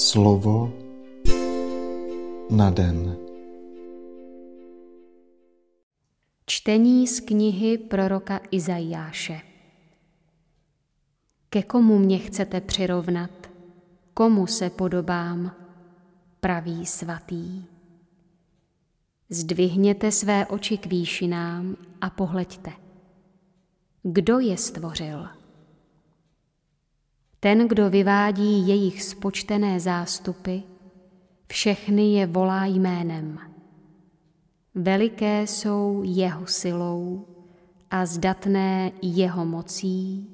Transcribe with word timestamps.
Slovo 0.00 0.72
na 2.50 2.70
den. 2.70 3.16
Čtení 6.46 7.06
z 7.06 7.20
knihy 7.20 7.78
proroka 7.78 8.40
Izajáše. 8.50 9.40
Ke 11.50 11.62
komu 11.62 11.98
mě 11.98 12.18
chcete 12.18 12.60
přirovnat? 12.60 13.50
Komu 14.14 14.46
se 14.46 14.70
podobám? 14.70 15.56
Pravý 16.40 16.86
svatý. 16.86 17.64
Zdvihněte 19.30 20.12
své 20.12 20.46
oči 20.46 20.78
k 20.78 20.86
výšinám 20.86 21.76
a 22.00 22.10
pohleďte. 22.10 22.72
Kdo 24.02 24.38
je 24.38 24.56
stvořil? 24.56 25.39
Ten, 27.40 27.68
kdo 27.68 27.90
vyvádí 27.90 28.68
jejich 28.68 29.02
spočtené 29.02 29.80
zástupy, 29.80 30.56
všechny 31.46 32.12
je 32.12 32.26
volá 32.26 32.64
jménem. 32.64 33.38
Veliké 34.74 35.42
jsou 35.42 36.02
jeho 36.04 36.46
silou 36.46 37.26
a 37.90 38.06
zdatné 38.06 38.92
jeho 39.02 39.44
mocí, 39.44 40.28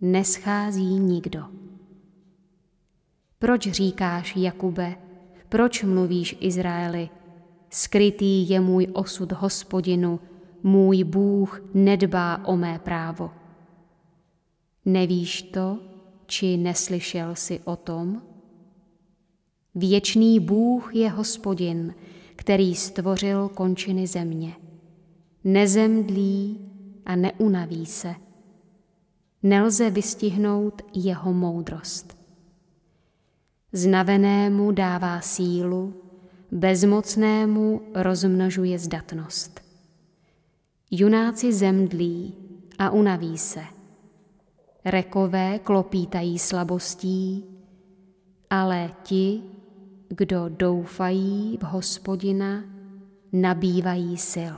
neschází 0.00 0.98
nikdo. 0.98 1.44
Proč 3.38 3.70
říkáš, 3.70 4.36
Jakube, 4.36 4.96
proč 5.48 5.82
mluvíš 5.82 6.36
Izraeli, 6.40 7.10
skrytý 7.70 8.50
je 8.50 8.60
můj 8.60 8.86
osud 8.92 9.32
hospodinu, 9.32 10.20
můj 10.62 11.04
Bůh 11.04 11.62
nedbá 11.74 12.40
o 12.44 12.56
mé 12.56 12.78
právo. 12.78 13.30
Nevíš 14.84 15.42
to, 15.42 15.78
či 16.28 16.56
neslyšel 16.56 17.34
jsi 17.34 17.60
o 17.64 17.76
tom? 17.76 18.22
Věčný 19.74 20.40
Bůh 20.40 20.94
je 20.94 21.10
hospodin, 21.10 21.94
který 22.36 22.74
stvořil 22.74 23.48
končiny 23.48 24.06
země. 24.06 24.56
Nezemdlí 25.44 26.58
a 27.06 27.16
neunaví 27.16 27.86
se. 27.86 28.14
Nelze 29.42 29.90
vystihnout 29.90 30.82
jeho 30.94 31.32
moudrost. 31.32 32.18
Znavenému 33.72 34.72
dává 34.72 35.20
sílu, 35.20 35.94
bezmocnému 36.52 37.82
rozmnožuje 37.94 38.78
zdatnost. 38.78 39.60
Junáci 40.90 41.52
zemdlí 41.52 42.34
a 42.78 42.90
unaví 42.90 43.38
se. 43.38 43.77
Rekové 44.90 45.58
klopítají 45.58 46.38
slabostí, 46.38 47.44
ale 48.50 48.94
ti, 49.02 49.42
kdo 50.08 50.48
doufají 50.48 51.58
v 51.60 51.62
hospodina, 51.62 52.64
nabývají 53.32 54.16
sil. 54.32 54.56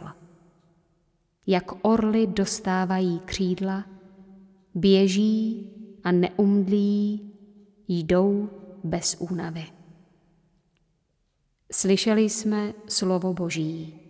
Jak 1.47 1.65
orly 1.83 2.27
dostávají 2.27 3.19
křídla, 3.19 3.85
běží 4.75 5.71
a 6.05 6.13
neumdlí, 6.13 7.31
jdou 7.89 8.51
bez 8.85 9.17
únavy. 9.19 9.67
Slyšeli 11.73 12.23
jsme 12.23 12.75
slovo 12.89 13.35
Boží. 13.35 14.01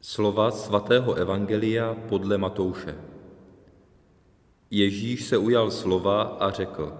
Slova 0.00 0.50
svatého 0.50 1.14
Evangelia 1.14 1.94
podle 1.94 2.38
Matouše. 2.38 3.11
Ježíš 4.74 5.24
se 5.24 5.38
ujal 5.38 5.70
slova 5.70 6.22
a 6.22 6.50
řekl, 6.50 6.92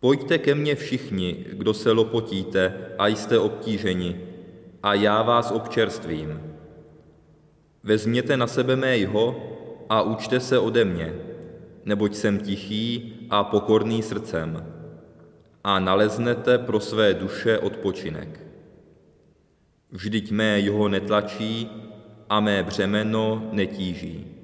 Pojďte 0.00 0.38
ke 0.38 0.54
mně 0.54 0.74
všichni, 0.74 1.44
kdo 1.52 1.74
se 1.74 1.92
lopotíte 1.92 2.74
a 2.98 3.06
jste 3.06 3.38
obtíženi, 3.38 4.20
a 4.82 4.94
já 4.94 5.22
vás 5.22 5.50
občerstvím. 5.50 6.42
Vezměte 7.82 8.36
na 8.36 8.46
sebe 8.46 8.76
mého 8.76 9.36
a 9.88 10.02
učte 10.02 10.40
se 10.40 10.58
ode 10.58 10.84
mě, 10.84 11.14
neboť 11.84 12.14
jsem 12.14 12.38
tichý 12.38 13.14
a 13.30 13.44
pokorný 13.44 14.02
srdcem, 14.02 14.66
a 15.64 15.78
naleznete 15.78 16.58
pro 16.58 16.80
své 16.80 17.14
duše 17.14 17.58
odpočinek. 17.58 18.40
Vždyť 19.90 20.30
mé 20.30 20.60
jeho 20.60 20.88
netlačí 20.88 21.70
a 22.28 22.40
mé 22.40 22.62
břemeno 22.62 23.48
netíží. 23.52 24.35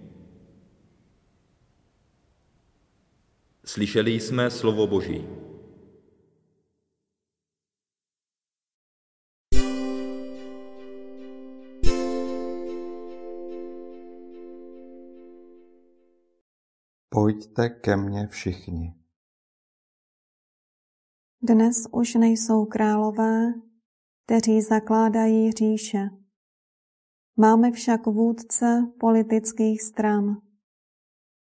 Slyšeli 3.73 4.11
jsme 4.11 4.51
slovo 4.51 4.87
Boží. 4.87 5.29
Pojďte 17.09 17.69
ke 17.69 17.97
mně 17.97 18.27
všichni. 18.27 18.95
Dnes 21.43 21.77
už 21.93 22.15
nejsou 22.15 22.65
králové, 22.65 23.53
kteří 24.27 24.61
zakládají 24.61 25.53
říše. 25.53 26.11
Máme 27.37 27.73
však 27.73 28.07
vůdce 28.07 28.93
politických 29.01 29.83
stran. 29.83 30.52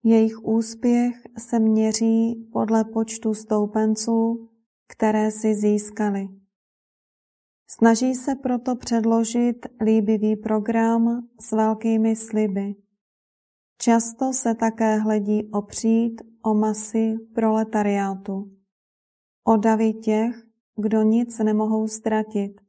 Jejich 0.06 0.44
úspěch 0.44 1.16
se 1.38 1.60
měří 1.60 2.50
podle 2.54 2.84
počtu 2.84 3.34
stoupenců, 3.34 4.50
které 4.88 5.32
si 5.32 5.56
získali. 5.56 6.30
Snaží 7.68 8.16
se 8.16 8.36
proto 8.36 8.76
předložit 8.76 9.66
líbivý 9.82 10.36
program 10.36 11.28
s 11.40 11.52
velkými 11.52 12.16
sliby. 12.16 12.76
Často 13.78 14.34
se 14.34 14.56
také 14.56 14.98
hledí 14.98 15.52
opřít 15.52 16.22
o 16.42 16.54
masy 16.54 17.16
proletariátu, 17.36 18.58
o 19.48 19.58
davy 19.58 19.94
těch, 19.94 20.44
kdo 20.76 21.02
nic 21.02 21.40
nemohou 21.40 21.88
ztratit. 21.88 22.62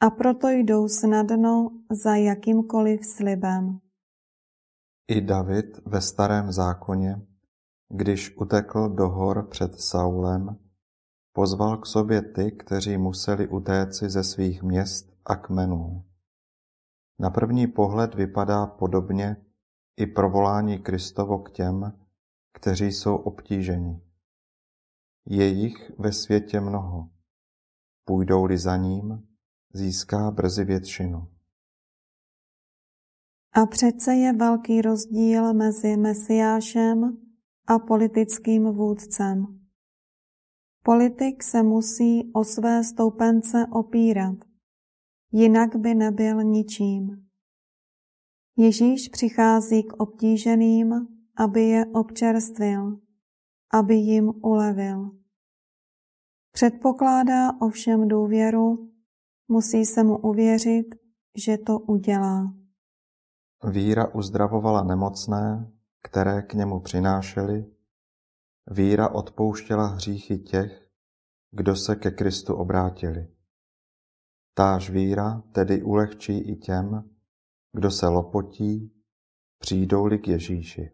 A 0.00 0.10
proto 0.10 0.48
jdou 0.48 0.88
snadno 0.88 1.70
za 1.90 2.16
jakýmkoliv 2.16 3.06
slibem. 3.06 3.85
I 5.08 5.20
David 5.20 5.86
ve 5.86 6.00
starém 6.00 6.52
zákoně, 6.52 7.26
když 7.88 8.36
utekl 8.36 8.88
do 8.88 9.08
hor 9.08 9.48
před 9.48 9.80
Saulem, 9.80 10.58
pozval 11.32 11.76
k 11.76 11.86
sobě 11.86 12.22
ty, 12.22 12.52
kteří 12.52 12.96
museli 12.96 13.48
utéci 13.48 14.10
ze 14.10 14.24
svých 14.24 14.62
měst 14.62 15.16
a 15.24 15.36
kmenů. 15.36 16.04
Na 17.18 17.30
první 17.30 17.66
pohled 17.66 18.14
vypadá 18.14 18.66
podobně 18.66 19.36
i 19.96 20.06
provolání 20.06 20.78
Kristovo 20.78 21.38
k 21.38 21.50
těm, 21.50 21.92
kteří 22.52 22.92
jsou 22.92 23.16
obtíženi. 23.16 24.00
Je 25.26 25.46
jich 25.46 25.92
ve 25.98 26.12
světě 26.12 26.60
mnoho. 26.60 27.10
Půjdou-li 28.04 28.58
za 28.58 28.76
ním, 28.76 29.28
získá 29.72 30.30
brzy 30.30 30.64
většinu. 30.64 31.35
A 33.56 33.66
přece 33.66 34.14
je 34.14 34.32
velký 34.32 34.82
rozdíl 34.82 35.54
mezi 35.54 35.96
Mesiášem 35.96 37.18
a 37.66 37.78
politickým 37.78 38.64
vůdcem. 38.64 39.60
Politik 40.82 41.42
se 41.42 41.62
musí 41.62 42.32
o 42.32 42.44
své 42.44 42.84
stoupence 42.84 43.66
opírat, 43.72 44.34
jinak 45.32 45.76
by 45.76 45.94
nebyl 45.94 46.42
ničím. 46.42 47.28
Ježíš 48.56 49.08
přichází 49.08 49.82
k 49.82 49.92
obtíženým, 49.92 50.94
aby 51.36 51.62
je 51.62 51.86
občerstvil, 51.86 53.00
aby 53.72 53.94
jim 53.94 54.32
ulevil. 54.42 55.10
Předpokládá 56.52 57.60
ovšem 57.60 58.08
důvěru, 58.08 58.92
musí 59.48 59.84
se 59.84 60.04
mu 60.04 60.18
uvěřit, 60.18 60.94
že 61.36 61.58
to 61.58 61.78
udělá. 61.78 62.65
Víra 63.64 64.14
uzdravovala 64.14 64.82
nemocné, 64.82 65.72
které 66.02 66.42
k 66.42 66.54
němu 66.54 66.80
přinášeli. 66.80 67.66
Víra 68.70 69.08
odpouštěla 69.08 69.86
hříchy 69.86 70.38
těch, 70.38 70.88
kdo 71.50 71.76
se 71.76 71.96
ke 71.96 72.10
Kristu 72.10 72.54
obrátili. 72.54 73.28
Táž 74.54 74.90
víra 74.90 75.42
tedy 75.52 75.82
ulehčí 75.82 76.38
i 76.38 76.56
těm, 76.56 77.10
kdo 77.72 77.90
se 77.90 78.08
lopotí, 78.08 78.92
přijdou-li 79.58 80.18
k 80.18 80.28
Ježíši. 80.28 80.90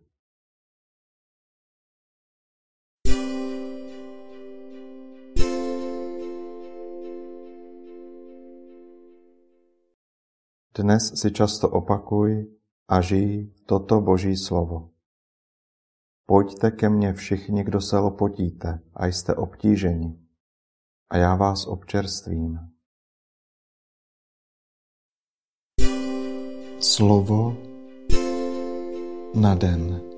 Dnes 10.73 11.21
si 11.21 11.29
často 11.29 11.69
opakuj 11.69 12.49
a 12.89 13.05
žij 13.05 13.53
toto 13.69 14.01
Boží 14.01 14.33
slovo. 14.37 14.97
Pojďte 16.27 16.71
ke 16.71 16.89
mně 16.89 17.13
všichni, 17.13 17.65
kdo 17.65 17.81
se 17.81 17.99
lopotíte 17.99 18.81
a 18.95 19.07
jste 19.07 19.35
obtíženi, 19.35 20.19
a 21.11 21.17
já 21.17 21.37
vás 21.37 21.67
občerstvím. 21.67 22.59
Slovo 26.81 27.57
na 29.35 29.55
den. 29.55 30.12